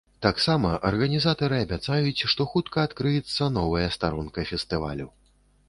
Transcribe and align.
Таксама 0.25 0.69
арганізатары 0.89 1.59
абяцаюць, 1.65 2.25
што 2.35 2.47
хутка 2.55 2.87
адкрыецца 2.87 3.51
новая 3.61 3.87
старонка 3.99 4.49
фестывалю. 4.53 5.07